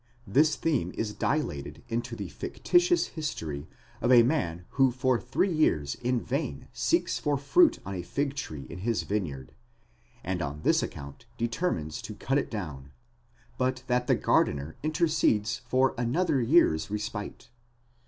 [0.25, 3.67] this theme is dilated into the fictitious history
[4.01, 8.33] of a man who for three years in vain seeks for fruit on a fig
[8.35, 9.53] tree in his vine yard,
[10.23, 12.89] and on this account determines to cut it down,
[13.59, 17.49] but that the gardener intercedes for another year's respite.